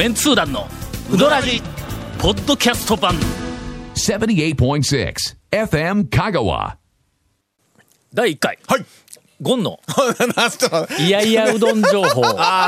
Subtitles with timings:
[0.00, 0.66] メンツー団の
[1.12, 1.60] ウドラジ
[2.18, 3.16] ポッドキャスト版
[3.94, 5.14] 78.6
[5.50, 6.76] FM Kagawa.
[8.14, 8.86] 第1回はい。
[9.42, 9.80] ゴンの。
[11.00, 12.22] いやいやうどん情報。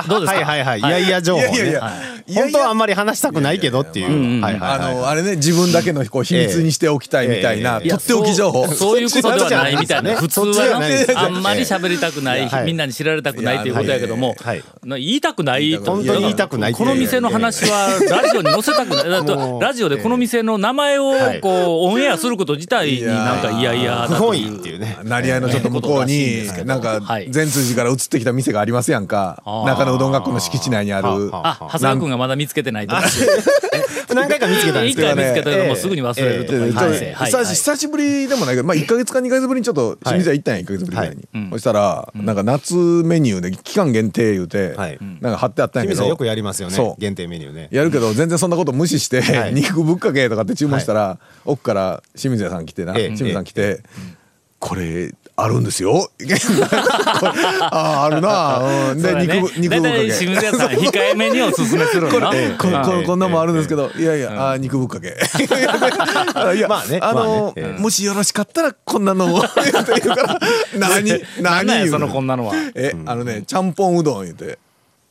[0.08, 0.40] どうですか？
[0.40, 0.78] はいはいはい。
[0.80, 0.82] い。
[0.82, 1.54] やいや情報ね。
[1.54, 1.72] いやいや。
[1.72, 1.72] い。
[1.72, 1.80] や
[2.26, 2.42] いや。
[2.44, 4.40] 本当はあんまり話したくないけどっていう。
[4.40, 4.92] はいはいはい。
[4.92, 7.90] あの、あれね、自分だけのこう秘密にしておきたいみたいな、ええ。
[7.90, 8.66] とっておき情報。
[8.68, 10.14] そうそういうことではないみたいな。
[10.16, 10.80] 普通は
[11.16, 12.64] あんまり喋りたくない、はい。
[12.64, 14.62] みんなに知られたくないということやけども、はい。
[14.84, 15.72] な言いたくない。
[15.72, 16.72] と本当に言いたくない。
[16.72, 19.60] この店の話はラジオに載せたくない。
[19.60, 21.40] ラジオでこの店の名前をはい。
[21.40, 24.98] こうオンエアすること自体になんかいやいや不本意だというっていうね。
[25.02, 29.42] 成り合いのちょっと向こうに、なんかはい、善通寺から移ってきた店がありますやんか。
[29.66, 31.30] 中野うどん学校の敷地内にある。
[31.32, 33.02] あ長谷川君がまだ見つけてないとか。
[34.14, 35.16] 何回か見つけたんですけど。
[35.16, 46.04] 見つけたけどもうすぐに忘れるとか久しぶりでもないけど、まあ、1か月か2か月ぶりにちょっと清水屋行ったんや1か月ぶりぐらいに、そしたら、なんか夏メニューで期間限定言うて、はいなんか貼ってあったんやけど。
[46.04, 46.94] よくやりますよね。
[46.98, 47.68] 限定メニューね。
[47.70, 49.54] やるけど全然そんなこと無視して、はい。
[49.54, 53.06] 肉ぶっかけとかって注文したら、奥から清水屋さん来てな、ええ。
[53.08, 53.82] 清水さん来て、
[54.58, 56.10] これあるんですよ。
[57.60, 59.26] あああるな、うん、でね。
[59.26, 60.06] 肉ぶ肉ぶっかけ。
[60.06, 62.22] 清水屋さん 控えめにおすすめするこうん。
[62.58, 65.08] ここんなもんあるんですけど、いやいや、あー肉ぶっかけ。
[66.54, 66.98] いや、まあね。
[67.00, 69.38] あのもしよろしかったら、こんなのを。
[69.40, 70.38] って言うから、
[70.78, 72.54] 何、何そのこんなのは。
[72.74, 74.58] え、あのね、ちゃんぽんうどん言うて。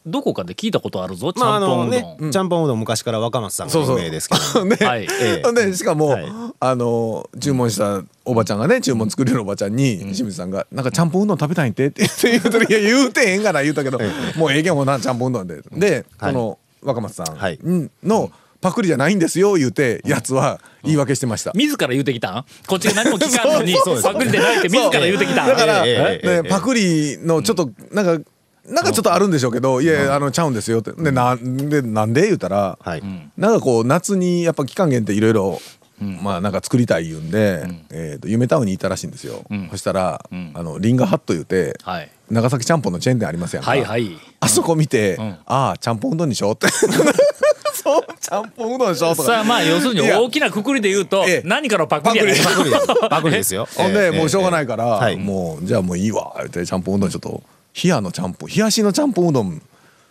[0.05, 3.97] どこかで聞いたことあるぞちゃんぽんうどのねん、ちゃんぽんうどん昔から若松さんがそうそう。
[3.97, 4.19] 有名で。
[4.19, 4.66] すけど。
[4.66, 5.03] ね、はい。
[5.21, 5.53] ええ。
[5.53, 6.25] でしかも、はい。
[6.59, 13.99] あの注文したおばちゃんがね注文作れるおばちゃんに、清水さんが「なんかちゃんぽんうどん食べたいんて」って言って言うといや言うてへんがな言うたけど、
[14.35, 15.61] もうええけんもうなちゃんぽんうどんで。
[15.72, 16.33] で、はい。
[16.33, 17.59] この若松さんはい。
[18.03, 21.52] のパクリじゃないんですよ言うてやつは言い訳してました。
[21.55, 22.45] 自ら言うてきたん？
[22.67, 25.47] こっちが何も聞かんのにそうですパクリでないって自ら言うてきたん？
[25.47, 26.41] だから、ええええええ。
[26.44, 28.23] ねパクリのちょっとなんか、
[28.72, 30.91] なんかちょっとあるんでしょうけど、いやあのちゃうんですよって。
[30.94, 33.03] でなんでなんで言うたら、はい。
[33.38, 35.59] なんかこう夏にやっぱ期間限定いろいろ
[36.00, 42.09] まあなんか作りたい言うんで、えーと夢タウンに行ったらしいんですよ、そしたら、あのリンガーハット言うて、はい。
[42.29, 44.18] 長崎ちゃんぽんのチェーン店ありますやんか、はいはい。
[44.40, 45.19] あそこ見て、ん。
[45.45, 46.68] ああちゃんぽんうどんにしようって。
[47.74, 48.03] そう。
[48.19, 49.28] ちゃんぽんうどんにしようとか。
[49.28, 51.41] さあまあ要するに大きなくくりで言うとええ。
[51.45, 53.09] 何かのパクリやないかパパクリです。
[53.09, 53.68] パクリですよ。
[53.75, 57.44] ほんで、ええもうしょうがないから、はいもうじゃあもういいわ言ってちゃんぽんうどんちょっと
[57.83, 59.61] 冷やのちゃんぽん冷やしのちゃんぽんうどん。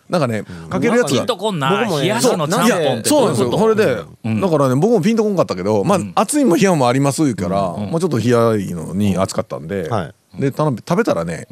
[0.09, 1.19] なんかねかけるやつが。
[1.19, 3.49] ピンとこんな僕冷やしのちゃんぽんってそうなんですよ。
[3.49, 11.47] どこれで、だからね僕もピンとこんかったけどまあ、熱いも冷やもありますから、もうちょっと冷やいのに熱かったんで、はで頼んで食べたらね、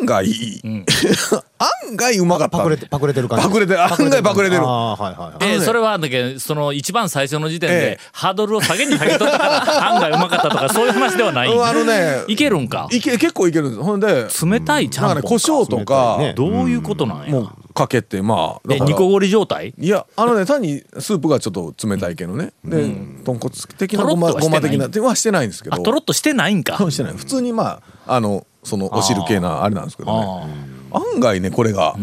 [0.00, 0.26] 案外、
[1.90, 2.58] 案外うまかった。
[2.58, 3.44] パクれて、パクれてる感じ。
[3.46, 4.62] パクれて案外パクれてる。
[4.62, 5.32] ああ、はいはいはい。
[5.40, 7.98] ええあのねそれはだけどその一番最初の時点でええ。
[8.12, 11.48] ハードルを下げに下げとったから案外うまかったとか そういう話ではない。
[11.52, 12.88] うんあのねいけるんか？
[12.90, 13.82] いけ結構いけるんです。
[13.82, 17.30] ほんで冷たいちゃなんかねんぽん胡椒とか、ねどういうことなんや？
[17.32, 19.72] もうかけてまあだからえ煮こごり状態？
[19.78, 22.82] いやあのね単にスープがちょっと冷たいけどね、で
[23.24, 25.76] 豚骨的なごまごま的な手はしてないんですけど。
[25.76, 26.76] あとろっとしてないんか。
[26.90, 27.12] してない。
[27.14, 30.46] 普通にまああのそのお汁系なあれなんですけどね。
[30.92, 31.94] 案外ねこれが、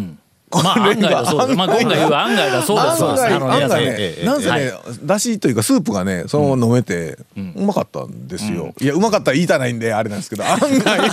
[0.62, 3.36] まあ案外だそうだまあ今回言う案外だそうだそう案外です。
[3.36, 4.72] あの皆さん案外ね、ええなんせね、はい。
[5.04, 7.18] だしというかスープがねそのまま飲めて、
[7.56, 11.00] うまかったんですよ、いやうまかったら言いたないんであれなんですけど案外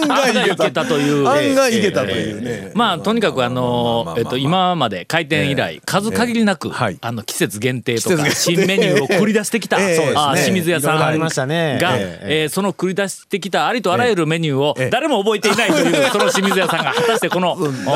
[0.00, 0.84] 案外いけた。
[0.84, 1.28] という。
[1.28, 6.98] 案外いけたというね、まあとにかくあのえっと今まで開店以来数限りなくはい。
[7.00, 11.78] あの季節限定とか新メニューを繰り出してきた清水屋さんありましたね。
[11.80, 14.90] がえその繰り出してきたありとあらゆるメニューをええ。
[14.90, 17.56] 誰も覚えていないというその清水屋さんが果たしてこの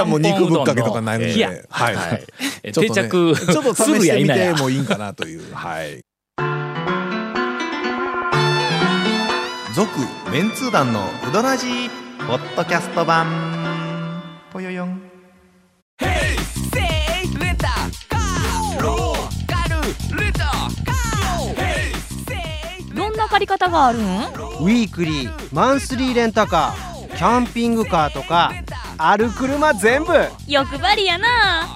[0.00, 2.24] らもう肉ぶっかけとかないので、いやはい、はい。
[2.64, 5.42] えちょっとね定着ちょっとす試してみてもいいんかなという。
[5.54, 6.00] はい。
[9.74, 9.88] 続
[10.32, 11.90] メンツー団のウドラジー
[12.26, 14.22] ポッドキャスト版。
[14.52, 15.00] ぽよよん。
[22.94, 24.02] どんな借り方があるん？
[24.02, 26.90] ウィークリーマンスリーレンタカー。
[27.20, 28.50] キャンピングカーとか
[29.02, 30.12] ある車全部。
[30.46, 31.74] 欲張りやな。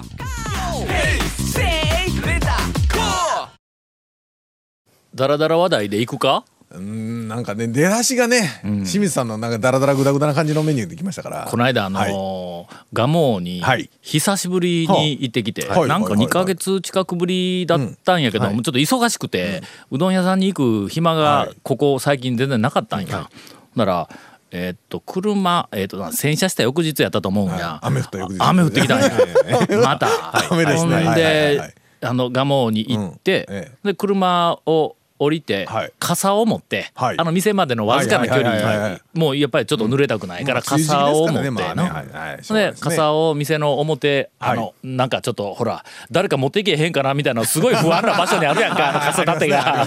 [5.15, 6.45] ダラダラ話題でいくか？
[6.69, 11.47] うーんなんかね出だしがね、清水さんのなんかダラダラグダグダな感じのメニューできましたから。
[11.49, 12.11] この間あのはい。
[12.11, 13.07] ー蒲
[13.39, 13.89] 生にはい。
[14.03, 15.89] 久しぶりに行ってきて、はい。
[15.89, 16.19] なんかはい。
[16.19, 18.47] 2ヶ月近くぶりだったんやけど、うん。
[18.49, 21.55] はいもうちょっと忙しくて、うどん屋さんに行く暇がはい。
[21.63, 23.31] ここ最近全然なかったんや。
[23.75, 24.09] なら
[24.51, 27.87] えーっと車、えーっとな洗車した翌日やったと思うんや、はい。
[27.87, 28.41] 雨降った翌日。
[28.41, 29.11] あ雨降ってきたんや。
[29.83, 30.07] また、
[30.51, 31.15] 雨ですね。
[31.15, 33.55] ではいあの蒲生に行って、うん。
[33.55, 35.91] えで車を降りて、はい。
[35.97, 37.19] 傘を持って、はい。
[37.19, 41.49] あの店までのわずかな距離もうやっぱりちょっと濡れたくないから、傘を持って。
[41.49, 41.91] の、まあねはい
[42.33, 42.43] はい。
[42.43, 42.89] しょうがないでですね。
[42.91, 44.57] 傘を店の表あはい。
[44.57, 49.85] の、なんかちょっとほら誰か持っていけへんかなみたいなすごい不安な場所にあるやんかあの傘立てが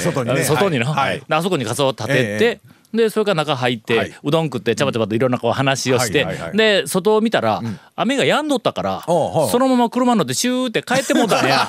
[0.00, 0.44] 外にね。
[0.44, 2.60] 外にの、あそこに傘を立てて、え
[2.92, 4.14] でそれから中入って、はい。
[4.22, 7.60] うどん食ってちゃばちゃばといろんなこう話をして、で外を見たら、
[7.96, 11.68] 雨が止んどったから、そのまま車乗ってシューって帰ってもうたんや。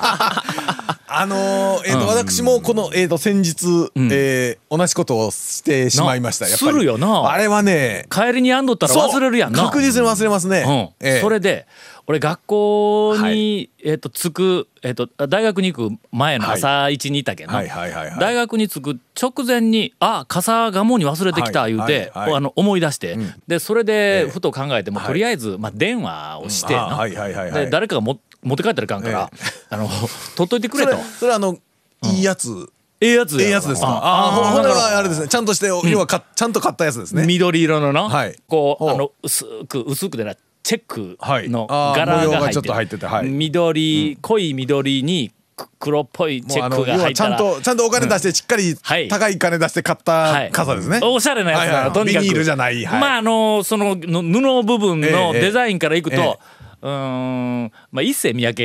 [1.12, 6.72] あのーえっと私もこのえっと先日えー同じことをしてしまいましたなやっぱり。
[6.72, 7.28] するよな。
[7.28, 9.64] あれはね帰りに止んどったら忘れるやんな。
[9.64, 10.94] 確実に忘れますね。
[11.20, 11.66] それで
[12.10, 13.70] 俺学校に、はい。
[13.84, 18.18] えっと着く、えっと大学に行く前の朝一にいたけんな、はいはいはいはい。
[18.18, 21.74] 大学に着く直前にあ傘がもに忘れてきたはい。
[21.76, 23.16] 言うて、はいはいあの思い出して、
[23.46, 25.06] でそれでふと考えても、はい。
[25.06, 27.64] とりあえず、まあ、電話をしてな、あはいはいはいはい。
[27.66, 29.30] で誰かがも持って帰ったらいかんから、
[29.70, 29.88] あの
[30.34, 31.04] 取っといてくそれれと。
[31.04, 31.58] それあの
[32.02, 32.72] いいやつ。
[33.02, 33.86] ええやつええやつですか？
[33.86, 35.28] ああほほんではあれですね。
[35.28, 37.24] ちゃんとして要はかちゃんと買ったやつですね。
[37.24, 38.36] 緑色のな、はい。
[38.48, 38.90] こう。
[38.90, 41.46] あの薄く薄くでなチェックのはい。
[41.46, 43.28] あー柄が入って模様がちょっと入っててはい。
[43.28, 49.08] 緑、濃い緑にく黒っぽいチェックが要はちゃん入ったらとちゃんとお金出してしっかりはい。
[49.08, 51.00] 高い金出して買った傘ですね。
[51.02, 52.22] おしゃれなやつだな、はいはいとにかく。
[52.22, 53.00] ビニールじゃないはい。
[53.00, 55.40] まああのそのの布部分のええ。
[55.40, 56.38] デザインからいくと、ええ。
[56.82, 58.62] うーんまあ一世三宅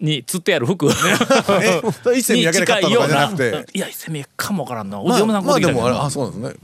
[0.00, 3.66] に釣ってある服、 えそれ一世三宅で買ったとかじゃなくて。
[3.72, 5.80] いや一世三宅かもわからんな、まあ嫁さんまあで買ってきたけどな。
[5.80, 6.58] もあれあそうなんで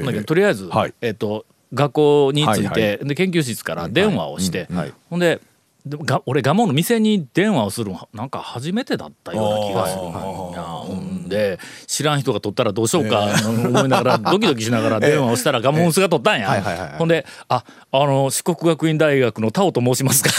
[0.00, 0.22] すね。
[0.24, 0.94] とりあえず、はい。
[1.00, 4.92] えっ、と学校に着いて、で研究室から電話をして、はい。
[5.10, 5.40] ほんで
[5.86, 20.30] が俺蒲生の店に電話をするのなんか初めてだったような気がするほんで知らん人が取ったらどうしようか 思いながらドキドキしながら電話をしたら蒲生スが取ったんや、ほんで「ああの四国学院大学の田尾と申しますか?」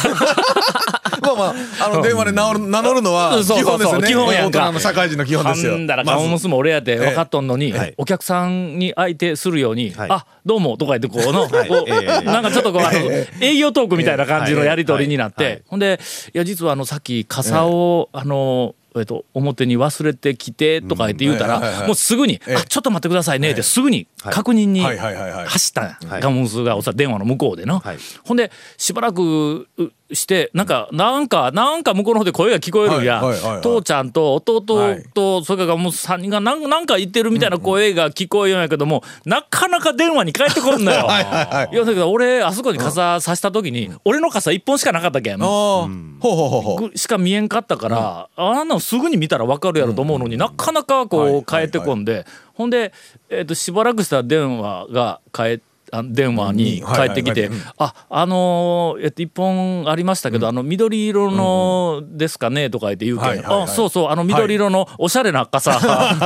[1.21, 1.44] まあま
[1.81, 4.07] ああの電話で名乗る名乗るのは基本ですよね。
[4.07, 4.74] 基本やんか。
[4.80, 5.86] 社会人の基本ですよ。
[5.86, 6.18] だらまず。
[6.18, 7.94] カモムスも俺やって分かっとんのに、はい。
[7.98, 10.10] お客さんに相手するように「はい。
[10.10, 16.00] あどうも」とか言ってこうの、こうええなんかちょっとこう営業トークみたいな感じのやり取りになって、ほんで
[16.33, 22.56] 「いや実はあのさっき傘を、あのえっと、表に忘れてきてとか言って言うたら、もうすぐに「ええ。
[22.56, 27.98] あちょっと待ってくださいね」ってすぐに確認に走ったガモンスがおさ電話の向こうでな、はい。
[28.24, 33.04] ほんでしばらくうしてなんかなんかなんか向こうの方で声が聞こえるん。
[33.04, 33.22] や、
[33.62, 35.04] 父ちゃんと弟と、はい。
[35.46, 41.06] それからもう3人がなんなんか言ってるみたいな声が聞こえるんやけども、なかなか電話に帰ってこんのよ。
[41.06, 41.74] はいはいはい。
[41.74, 45.42] いやだけど俺あそこに傘さした時に、俺の傘1本しかなかったけん。
[45.42, 45.90] ああほう
[46.22, 46.90] ほうほうほう。
[46.90, 52.94] ぐしか見えんかったから、あんなのすぐに見たら分かるやろと思うのに、なかなかこうはい帰ってこんで、ほんで、
[53.30, 55.69] えー、としばらくしたら電話が帰って。
[55.92, 57.68] あ電話に帰ってきてうんはいはい。
[57.68, 63.64] はい「ああのーえっと一本ありましたけど、あの緑色のですかね?」とか言って言うけん「はいはいはい。
[63.64, 65.80] あそうそうあの緑色のおしゃれな傘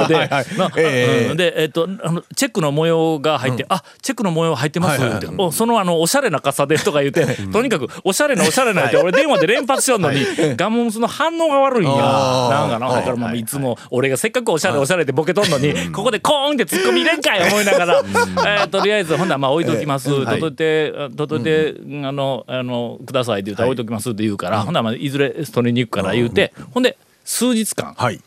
[0.07, 0.29] で
[1.35, 10.25] でえっとあのチェックの模様が入って「あチェックの模様入ってます」っておそのあのおしゃれな傘で」とか言ってとにかくおしゃれなおしゃれなって俺電話で連発しよんのに
[10.55, 11.95] ガモンスの反応が悪いんや。
[11.95, 18.03] なんかなだからまあいつも俺がせっかくおしゃれおしゃれってボケとんのにここでコーンって突っ込み入れんかい思いながら。
[18.03, 20.11] えーとりあえずほんならまあ置いときます。
[20.11, 20.39] はい。
[20.39, 28.21] 届いて届いてあのあのくださいって言ったら置いときますって言うからほんならまあいずれ取りに行くから言うてほんで数日間はい。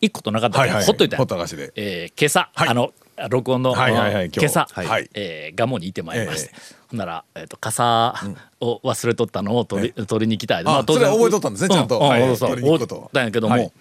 [0.00, 2.68] 一個となかったからほっといたほっかしでえー今朝、はい。
[2.68, 2.92] あの
[3.30, 5.10] 録音の、はいはいはい今朝、はい。
[5.14, 6.58] えー、ガモにいてまいりまして、え
[6.90, 8.14] ほんなら、えー、と傘
[8.60, 10.62] を忘れとったのを取り,、取りに来たい。
[10.64, 11.98] あそれは覚えとったんですねちゃんと。
[11.98, 12.20] うはい。
[12.20, 12.94] そうそう取りに行くこと。
[12.94, 13.72] 覚えとったんやけども、はい。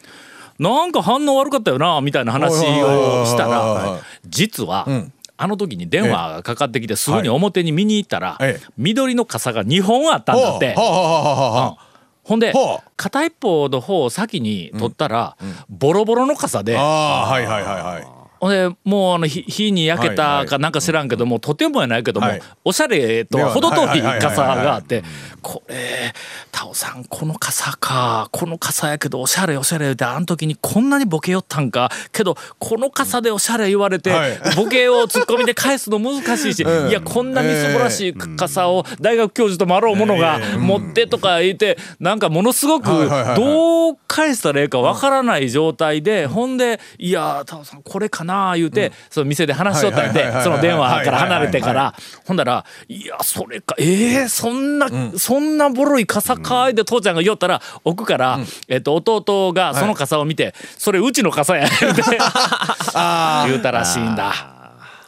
[0.59, 8.65] なんか反応悪かったよなみたいな話をしたらはい実は、んあの時に電話がかかってきてすぐに表に見に行ったら、ええ。
[8.77, 10.73] 緑の傘が2本あったんだって。
[10.75, 12.39] ほん。
[12.39, 12.53] で
[12.97, 15.37] 片一方の方を先に取ったら、
[15.69, 22.41] ボロボロの傘で、ああはいはいはいはいほんでもうあの火火に焼けたかなんか知らんけども、とてもやないけども、はい。
[22.63, 25.03] おしゃれとは程遠い傘があって
[25.41, 26.13] これ
[26.51, 28.29] タオさんこの傘か。
[28.31, 31.91] この傘やけどおしゃれおしゃれってあの時にこんなにボケよったんか。
[32.11, 34.39] けどこの傘でおしゃれ言われて、はい。
[34.55, 36.89] ボケをツッコミで返すの難しいし、うん。
[36.89, 42.87] いやこんなみすぼらしい傘を大学教授ともあろうものが持ってとか言ってなんかものすごく
[43.35, 62.03] どう返したらええかわからない状態で、ほんで「いやタオさんこれかな」言うて、その店で話しとったんでその電話から離れてかはいらほんだら「いやそれかえー、そんな、そんなボロい傘かい」で父ちゃんが言おったら奥から、えっと、弟がその傘を見て「それうちの傘や」言うて。
[62.93, 64.33] あ言うたらしいんだ。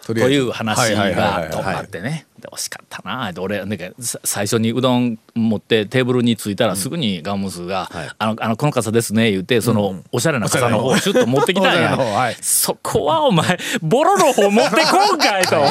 [0.06, 2.26] とという話がとあってね。
[2.40, 3.30] で惜しかったな。
[3.30, 10.88] って俺なんかさ最初にうどん持ってテーブルに着いたらすぐにガンムスが「あのあのこの傘ですね」言うてそのおしゃれな傘の方。
[10.88, 11.96] をシュッと持ってきたんや。
[11.98, 12.38] はい。
[12.42, 15.64] そこはお前ボロの方持ってこんかいと。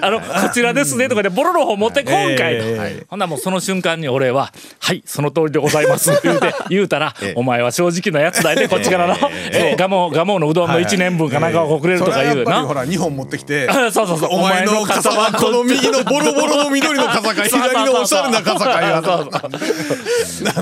[0.00, 2.64] あのこちらですねとかでボロの方持ってこんかいと。
[3.08, 9.16] ほんならもうその瞬間に俺は「はいその通りでございます」っ て言うて言うたら「お前は正直なやつだいねこっちからの
[9.52, 12.64] えーガモガモのうどんの1年分かなんかをくれるとか言うな。
[12.64, 12.74] ほ。
[12.74, 13.68] ら2本持ってきて。
[13.68, 14.30] あ そうそうそう。
[14.32, 19.48] お前の傘はこの右のボロボロの緑の傘か左のおしゃれな傘か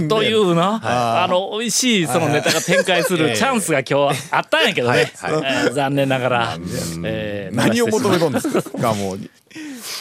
[0.09, 6.57] というなあの美味しいそのネタが展開するチャンスが今日あったんやけどね、えー残念ながら、
[7.05, 9.31] えー何を求めとんですかガモに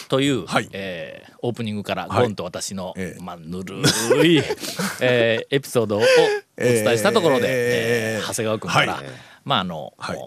[0.09, 0.69] という、はい。
[0.71, 2.23] えーオープニングからはい。
[2.23, 3.21] ゴンと私の、ええ。
[3.21, 3.83] まあ、ぬる
[4.25, 4.41] い、
[4.99, 6.03] えーエピソードをお
[6.57, 9.05] 伝えしたところで、えええー長谷川君から、はい
[9.45, 10.17] まああの、はい。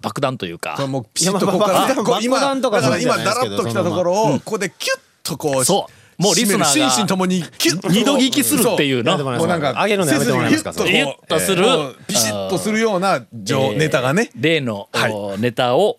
[0.00, 0.86] 爆弾というか。
[0.86, 1.96] もうピシッとここから爆
[2.40, 6.22] 弾とかだか今だらっときたところをここでキュッとこうそう。
[6.22, 9.18] もうリスナーが心身ともにキュッと二度聞きするっていうの。
[9.18, 9.46] もう。
[9.46, 10.72] なんか上げるのやめてもらえますか？
[10.72, 11.64] ギュッとする。
[12.06, 14.30] ピシッとするような情えーネタがね。
[14.34, 15.12] 例の、はい。
[15.12, 15.96] おネタを、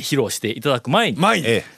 [0.00, 1.18] 披露していただく前に、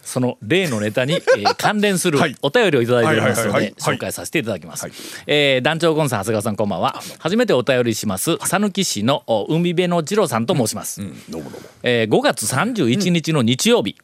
[0.03, 2.37] その例のネタに、えー 関連するはい。
[2.43, 4.85] お便りをいただいておりますので紹介させていただきます。
[4.85, 4.93] はい。
[5.27, 7.03] えー団長ゴンさん長谷川さんこんばんは。
[7.19, 11.01] 初めてお便りします讃岐市のお海辺の次郎さんと申します。
[11.29, 11.43] どう
[11.83, 13.97] えー5月31日の日曜日、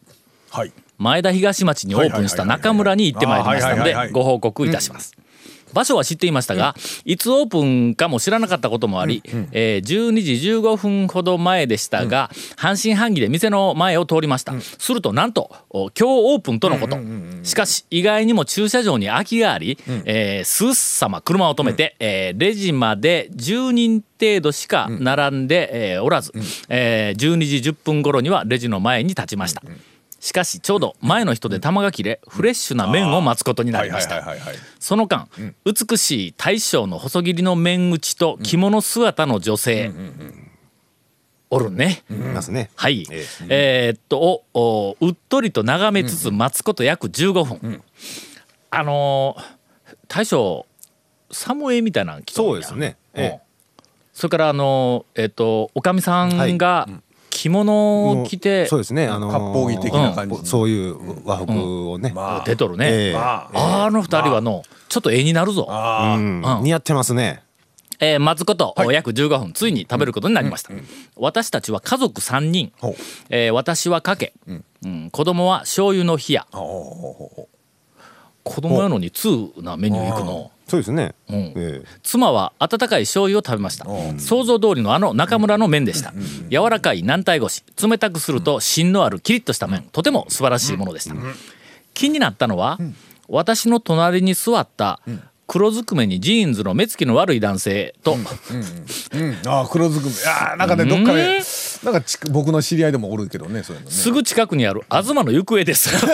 [0.50, 0.72] はい。
[0.98, 5.14] 前田東町にオープンした中村に行ってまいりましたのでご報告いたします。
[5.72, 9.22] 場所は知っていましたが、いつオープンかも知らなかったこともあり、
[9.52, 16.96] えー12時15分ほど前でしたが、半信半疑で店の前を通りました、するとなんとお今日オープンとのこと、
[17.42, 26.32] しかし意外にも駐車場に空きがあり、えーすっさま車を止めて、えーレジまで10人程度しか並んで、えーおらず、
[26.68, 29.62] えー12時10分頃にはレジの前に立ちました、
[30.20, 34.16] しかしちょうど前の人で玉が切れフレッシュな麺を待つことになりました。
[34.16, 34.56] はいはいはいはい。
[34.80, 35.28] その間、
[35.64, 39.92] 美しい大将の細切りの麺打ちと着物姿の女性、
[41.50, 42.70] おるね、いますね。
[42.75, 43.92] はい、ええ。
[43.94, 47.82] ーっとおおうっとりと眺めつつ待つこと約15分、
[48.70, 49.58] あのー
[50.08, 50.66] 大将
[51.30, 52.50] サムエみたいなの着とんや。
[52.52, 52.96] そうですね。
[53.14, 53.22] うん。
[53.22, 53.40] え
[54.12, 56.88] それからあのーえーっとおかみさんが
[57.38, 60.35] 着物を着て、そうですねあのー割烹着的な感じ。
[60.35, 62.12] うんそういう和服をね。
[62.14, 63.12] まあ出とるね、ええ。
[63.12, 65.66] まああの二人はのちょっと絵になるぞ。
[65.68, 66.42] あうん。
[66.42, 66.64] うん。
[66.64, 67.42] 似合ってますね。
[68.00, 69.52] えー待つこと、約15分。
[69.52, 70.71] ついに食べることになりました、
[71.16, 72.73] 私たちは家族3人、
[73.28, 74.54] えー私はかけ、う
[74.88, 75.11] ん。
[75.11, 76.47] 子供は醤油の冷や
[78.49, 79.28] 子供やのに通
[79.59, 80.50] なメニュー行くの。
[80.67, 81.14] そうですね。
[81.31, 81.37] うん。
[81.37, 81.85] ええ。
[82.02, 83.87] 妻は温かい醤油を食べました。
[84.19, 86.12] 想像通りのあの中村の麺でした。
[86.50, 89.88] 柔らかい軟体腰冷たくすると芯のあるキリッとした麺。
[89.93, 91.14] とても素晴らしいものでした。
[91.95, 92.78] 気になったのは
[93.28, 95.00] 私の隣に座った
[95.49, 98.12] 黒ずくめにジーンズの目つきの悪い男性と。
[98.12, 100.11] ううんああ黒ずくめ。
[100.11, 101.40] いやーなんかねどっかで
[101.85, 103.93] なんかち僕の知り合いでもおるけどねそういうのね。
[103.97, 105.88] すぐ近くにある東の行方です。
[105.97, 106.07] 行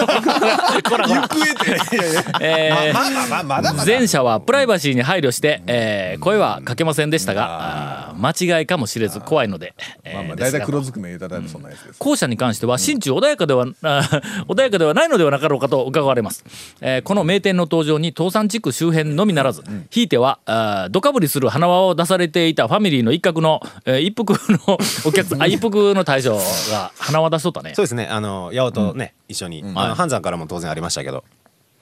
[0.89, 1.97] 方って。
[1.97, 3.85] いやいやえーまあまあまあまだまだ。
[3.85, 13.67] 前者はプライバシーに配慮して、えー声はかけませんでしたが間違いかもしれず怖いので、えーまあまあ大体黒ずくめ言うたらそんなやつです後者に関しては心中穏やかでは、
[14.49, 16.45] 穏やかではないのではなかろうかと伺われます、
[16.81, 26.37] えーこの名店の登場に東山地区周辺のみならず、ひいてはあーどかぶりする花輪を出されていたファミリーの一角の、えー一服のお客さん あ一服の大将
[26.71, 27.73] が花輪出しとったね。
[27.75, 28.07] そうですね。
[28.11, 31.25] あの八尾とね一緒にあの半山からも当然ありましたけど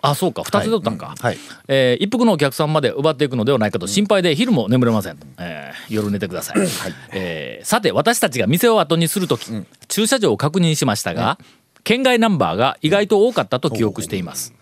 [0.03, 0.43] あそうか。
[0.43, 1.39] 2つだったんか、はい。
[1.69, 6.57] えー一服のお客さんまで奪っていくのではないかと心配で昼も眠れません、えー夜寝てください、
[7.13, 9.47] えーさて私たちが店を後にする時、
[9.89, 11.39] 駐車場を確認しましたが、
[11.85, 14.55] 県外ナンバーが意外と多かったと記憶しています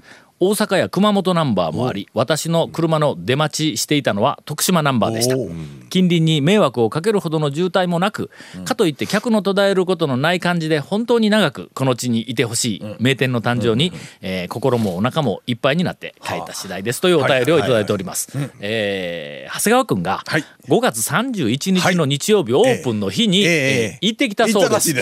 [0.42, 5.36] 大阪や熊本ナンバーもあり私の車の出待ちしていたのは徳島ナンバーでした。
[5.90, 8.30] 近隣に迷惑をかけるほどの渋滞もなく、
[8.64, 13.92] かといって客の途絶えることのない感じで本当に長くこの地にいてほしい名店の誕生に、
[14.22, 17.00] えー心もお腹もいっぱいになって帰った次第です。
[17.00, 18.28] というお便りをいただいております。
[18.60, 20.44] えー長谷川君がはい。
[20.68, 24.94] 5月31日の日曜日オープンの日に、行ってきたそうです。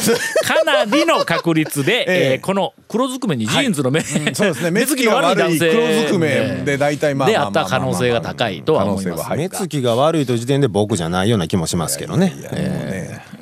[0.43, 4.71] かなりの確率で、え ええーこの黒ずくめにジーンズの目、そうですね。
[4.71, 5.71] 目つき悪い男性。
[5.71, 9.29] 黒ずくめで大体まあであまあまあった可能性が高いとは思います可能性は。
[9.31, 12.35] はい目つきが悪いという時点で僕じゃないような気もしますけどね。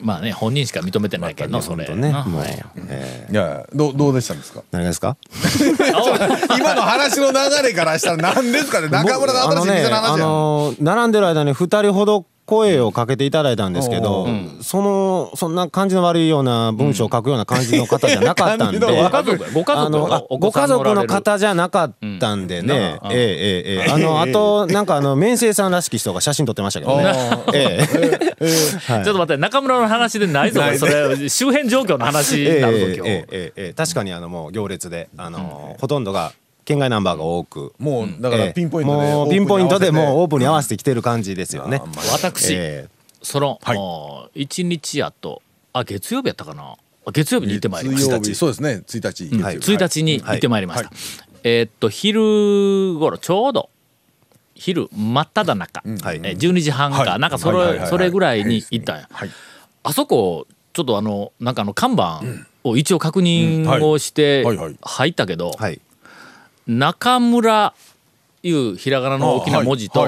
[0.03, 1.87] まあね本人しか認めてないけどそれ。
[1.95, 2.41] ねなもう。
[2.43, 4.63] はいえいやどうどうでしたんですか？
[4.71, 5.17] 何がですか？
[6.57, 8.89] 今の話の流れからしたら何ですかね？
[8.89, 10.01] 中村の新しい店のあ
[10.71, 14.29] 話並んでる間に2人ほど声をかけていただいたんですけど、
[14.63, 23.13] そのそんな感じの悪いような文章を書くような感じの方じゃなかったんで、 うんご家族やご家族ご家族の方じゃなかったんでね、うん。
[23.13, 23.89] えええええ。
[23.89, 23.99] えあ。
[23.99, 27.13] のあとなんかあの面生さんらしき人が写真撮ってましたけどね。
[27.53, 27.79] え
[28.41, 28.47] え
[28.87, 30.63] ちょっと待って中村の話でないぞ。
[30.79, 33.73] それ周辺状況の話になるぞ今日、ええええええ。
[33.73, 36.33] 確かにあのもう行列であの、ほとんどが
[36.67, 37.73] 県外ナンバーが多く。
[37.79, 41.81] もうだからピンポイントでええもうピンポイントでもうオーププンに合わせてきてる感じですよね。
[42.13, 42.89] 私、え
[43.23, 43.77] その、はい。
[43.77, 45.43] もう一日やと
[45.73, 46.75] あ月曜日やったかな。
[47.07, 48.35] あ月曜日に行ってまいりま水した。
[48.35, 48.83] そうですね。
[48.85, 49.85] 1日月曜日。
[49.85, 50.93] 1日に行ってまいりました、は
[51.45, 53.71] えーっと昼頃ちょうど
[54.57, 56.17] 昼真っ只中、はい。
[56.17, 57.21] えー12時半か、はい。
[57.21, 57.91] なんかそれ,、はいはいはいはい。
[57.91, 59.31] それぐらいに行ったんや、はい。
[59.85, 62.23] あそこちょっとあのなんかあの看板
[62.65, 64.49] を一応確認をしてうん。
[64.49, 64.57] はい。
[64.57, 64.77] はいはい。
[64.83, 65.81] 入ったけど、はい
[66.67, 67.75] 中村
[68.43, 70.07] いうひらがなの大きな文字と、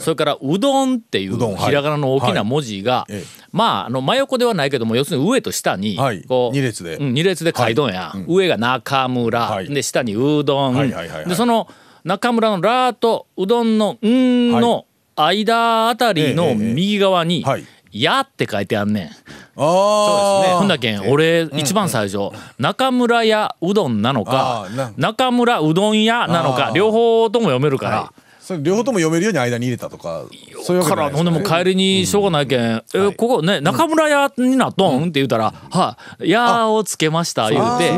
[0.00, 3.06] それからうどんっていうひらがなの大きな文字が、
[3.50, 6.22] まああの真横ではないけども要するに上と下にはい。
[6.22, 6.96] こう、二列で。
[6.96, 7.74] うん二列で書い。
[7.74, 7.90] とん。
[7.90, 9.68] や、上が中村、はい。
[9.68, 10.90] で下にうどん、
[11.28, 11.68] でその
[12.04, 14.86] 中村の「ら」とうどんの「ん」の
[15.16, 19.06] 間あたりの右側にはい「や」って書いてあんねん。
[19.06, 19.12] あ
[19.60, 28.12] あほんだけん俺一番最初中村屋うどんなのか中村うどん屋なのか両方とも読めるから。
[28.48, 30.24] それ両方とも読めるように間に入れたとか
[30.62, 37.92] そういうほんでもう帰りにしょうがないけん「えここね中村屋になっとん?」って言うたら「はい屋をつけました」言うて。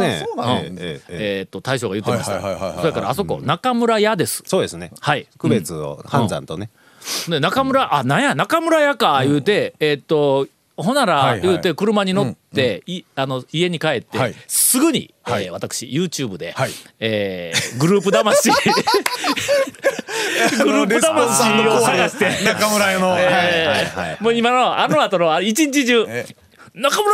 [1.09, 2.41] えっと大将が言ってました。
[2.81, 4.43] それからあそこ中村屋です。
[4.45, 4.91] そうですね。
[4.99, 5.29] はい。
[5.39, 6.71] 区別を半山とね。
[7.29, 11.41] で中村あなんや中村屋か言うてえーっとほならはいはい。
[11.43, 14.35] 言うて車に乗っていあの家に帰ってはい。
[14.47, 15.45] すぐにえはい。
[15.45, 16.71] ー私 YouTube ではい。
[17.01, 18.51] えーグループ魂
[20.65, 22.45] グループ魂を探して。
[22.45, 23.17] 中村屋の。
[23.19, 26.27] えーもう今のあの後の一日中え
[26.75, 27.13] 中村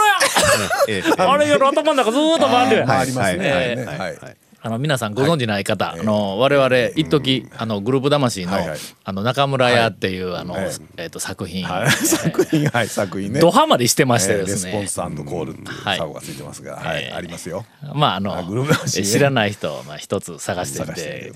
[0.89, 2.91] ええ屋あれが頭の中ずーっと回るやん。
[2.91, 3.73] ありますねははい。
[3.73, 4.37] いねはい
[4.67, 8.79] あの皆さんご存知ない方、あの我々一時あのグループ魂の,、はいはい。
[9.05, 10.71] あの中村屋っていう、あの、はい。
[10.97, 11.91] えっ、と作品、はい。
[11.95, 13.39] 作品はい作品ね。
[13.39, 15.99] ドハマりしてましてですね、スポンスコールっていうはい。
[15.99, 17.05] サブがついてますがはい。
[17.05, 17.17] えー。
[17.17, 17.65] ありますよ。
[17.95, 19.07] まああのあグループ魂ね。
[19.07, 21.33] 知らない人をまあ一つ探してみて。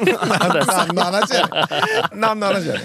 [0.16, 1.50] 何の話や
[2.14, 2.76] 何の話や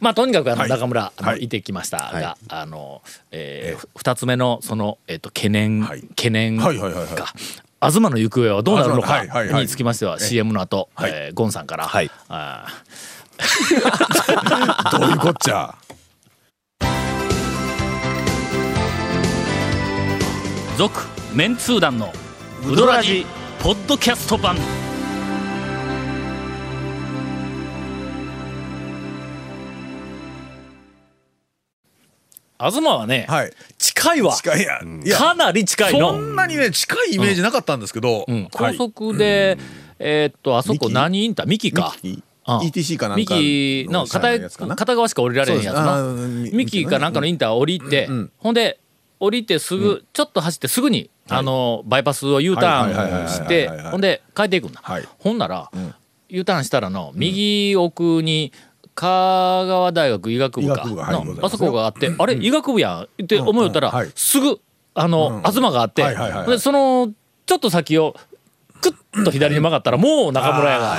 [0.00, 0.70] まあとにかくあのはい。
[0.70, 1.48] 中村、あのはい。
[1.48, 2.36] てきましたが、はい。
[2.48, 3.88] あの、えー。
[3.96, 6.00] 二つ目のそのえっ、と懸念、はい。
[6.00, 9.24] 懸念が、はいはいはいはい東の行方はどうなるのか
[9.60, 11.10] につきましては CM の後、はい。
[11.14, 12.10] えーゴンさんから、はい。
[12.28, 12.66] あ
[14.90, 15.74] どういうこっちゃ？
[16.80, 16.88] ー
[20.76, 21.00] 続
[21.34, 22.12] メンツー団の
[22.66, 23.24] ウドラジ
[23.60, 24.56] ポッドキャスト版。
[32.58, 33.52] 東はね、はい
[33.98, 34.32] 近いわ。
[34.34, 38.24] 近いやいやかなり近いそのんなにね近いイメージなかったんですけど。
[38.26, 39.58] うん、高はい速で、
[39.98, 41.46] えーっとあそこ何インター？
[41.46, 41.94] ミキか。
[42.02, 42.22] ミキ？
[42.22, 44.40] うん ETC かなんミかキの片
[44.74, 45.98] 片側しか降りられへんやつな。
[45.98, 48.80] ーミキかなんかのインター降りて、うんほんで
[49.20, 55.94] 降りてすぐ、ちょっと走ってすぐに、あのバイパスを U ターンしてほんで帰っていくんだ、はいほんなら、ん
[56.28, 58.52] U ターンしたらの右奥に
[58.98, 60.82] 香川大学医学部か。
[60.82, 63.22] はいあそこがあって、あれ医学部やん。
[63.22, 64.60] って思うたら、すぐ
[64.94, 66.02] あの、東があって、
[66.58, 67.12] その
[67.46, 68.16] ちょっと先を
[68.80, 70.96] クッと左に曲がったらもう中村屋が。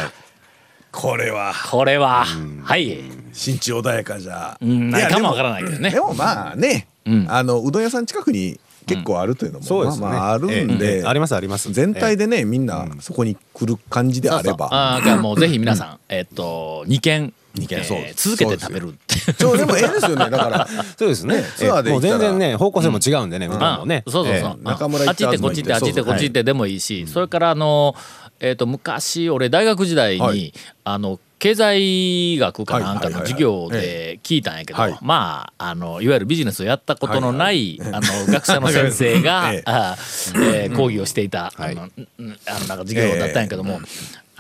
[0.92, 1.54] これは。
[1.70, 2.26] これは、
[2.64, 4.58] はい、心地穏やかじゃ。
[4.62, 5.90] うん、ないかもわからないないけどね。
[5.92, 6.00] で。
[6.00, 6.88] もまあね。
[7.06, 7.26] うん。
[7.30, 8.60] あのうどん屋さん近くに
[8.90, 10.02] 結構あるというのもそうですね。
[10.02, 11.72] まあまああるんえでえありますあります。
[11.72, 14.66] 全体でねみんなそこに来る感じであれば。
[14.68, 19.34] ああ、じゃあもうぜひ皆さん、えっと、二軒、二軒え続けて食べるっていう。
[19.40, 20.68] そうでもええですよね だから。
[20.98, 21.44] そうですね。
[21.58, 24.04] ツアーでええもう全然ね方向性も違うんでね、うどんあもね。
[24.08, 27.96] そうそうそう、中村あっち行ってこっち行ってあっち行ってこっち行ってでもいいし、それからあの、
[28.40, 30.54] えっと昔俺大学時代に、はい。
[30.84, 34.98] あの経済学かなんかの授業で聞いたんやけど、はい。
[35.02, 40.70] まああのいわゆるビジネスをやったことのない、あの学者の先生が、 ええ。
[40.76, 43.80] 講義をしていた、あのなんか授業だったんやけども。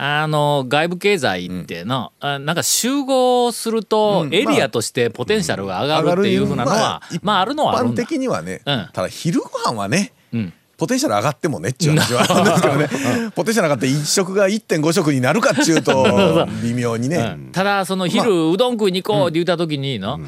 [0.01, 4.33] あの外部経済っての、あなんか集合するとうん。
[4.33, 8.03] エリアとしてポテンシャルが上がるっていうふうなのは、まああるのはあるんだ。
[8.03, 8.89] 的にはねうん。
[8.93, 13.31] ただ昼ご飯はねうんポテンシャル上がってもねっちゅう話はあるんですけどね。
[13.35, 17.37] ポテンシャル上がって1食が1.5食になるかっちゅうと 微妙にね。
[17.51, 20.19] ただその昼うどん食いに行こうって言った時にの、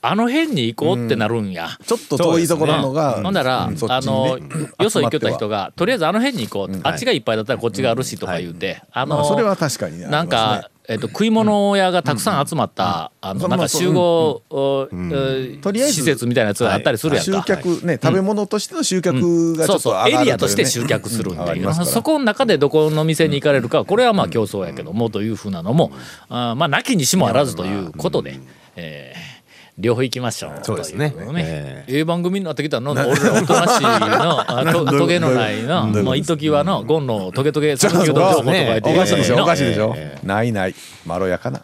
[0.00, 1.70] あの辺に行こうってなるんや。
[1.84, 4.42] ちょっと遠いところのが、ほんなら、うんあのね、
[4.80, 17.42] よそ行きよった人がが、とりあえずあの辺に行こう、あっちがいっぱいだったらこっちがあるしとか言うて、あの、まあそれは確かにねなんか、えっと、食い物屋がたくさん集まった、あの、うんなんか集合、おえーとりあえず施設みたいなやつがあったりするやん集か。
[17.44, 25.92] 客ね食べ物としての集客がちょそうそうっとエリアとしていうね集客するっていう、そこの中でどこの店に行かれるかこれはまあ競争やけどもというふうなのも、
[26.28, 28.38] あーまあなきにしもあらずということで、
[28.76, 29.37] えー
[29.78, 30.58] 両方行きましょう。
[30.62, 31.10] そうですね。
[31.10, 31.14] ね。
[31.38, 31.98] ええ。
[32.00, 32.92] え番組になってきたの？
[32.92, 33.10] 俺ら
[33.42, 35.30] お となしいのトゲの？
[35.30, 39.94] ないのもう一時はのゴンのトゲトゲ讃岐うどん情報とか言っておかしいでしょのおかしいでしょ。
[40.24, 40.74] ないない。
[41.06, 41.62] まろやかな。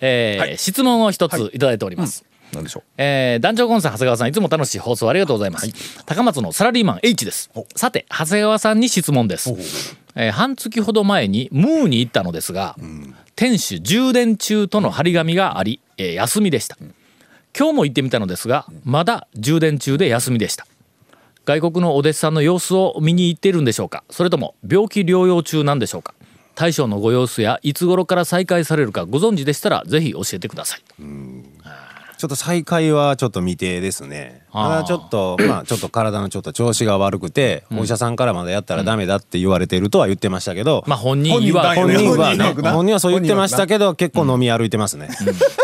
[0.00, 1.58] えー質問を一つい。
[1.58, 5.68] ただいております、なんでしょえー、団長コンさん長谷川さんいつも楽しい放送ありがとうございます、
[6.04, 7.50] 高松のサラリーマン H です。
[7.74, 9.50] さて長谷川さんに質問です、
[10.14, 12.76] えー半月ほど前にムーに行ったのですが、
[13.34, 16.76] 店主充電中との張り紙があり、えー休みでした、
[17.58, 20.66] 今日も行ってみたのですがまだ充電中で休みでした。
[21.46, 24.04] 外国のお弟子さんの様子を見に行っているんでしょうか。
[24.10, 26.12] それとも病気療養中なんでしょうか。
[26.54, 30.80] 大将のご様子やいつ頃から再開されるかご存知でしたらぜひ教えてください。
[32.26, 34.42] ょっと再開はちょっと未定ですね。
[34.52, 34.70] あー。
[34.70, 42.44] ただちょっとまあちょっと体のちょっと調子が悪くて、お医者さんからまだやったらダメだって言われてるとは言ってましたけど、まあ本人は本人はね。
[42.70, 45.08] 本人はそう言ってましたけど結構飲み歩いてますね。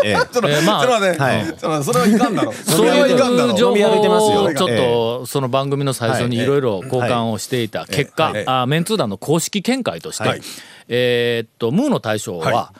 [0.03, 0.17] ええ。
[0.31, 3.17] それはいかんだろ そうそれはいう。
[3.55, 4.39] 情飲み歩いてますよ。
[4.39, 6.45] 報をちょっとその番組の最初にい。
[6.45, 8.43] ろいろ交換をしていた結果、はい。
[8.47, 10.41] あメンツー団の公式見解として、はい。
[10.87, 12.73] えーっとムーの大将は、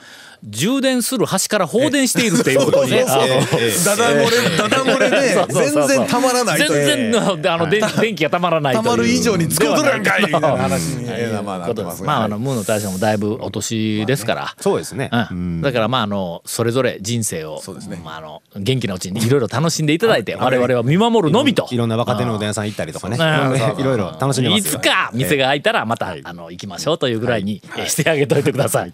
[0.46, 6.86] 充電する端から放電しているっていうことに、あのダダ漏れダダ漏れで全然たまらないという。
[6.86, 12.04] 全然あの電 電気がたまらないたまる以上に作っとるやんかいみたいな話にえまあうなってますがことです。
[12.04, 15.10] まああのムーの大将もだいぶお年ですから、そうですね。
[15.32, 18.02] うん、だからまああのそれぞれ人生をそうですね。
[18.04, 21.68] まあ、あの元気なうちにいろいろ楽しんでいただいて我々は見守るのみと。
[21.72, 23.80] いろんな若手のうどん屋さん行ったりとかね、うん。
[23.80, 24.58] いろいろ楽しんでますよ。
[24.58, 28.94] いつか店が開いたらまた、あの行きましょうというぐらいに、えしてあげといてください。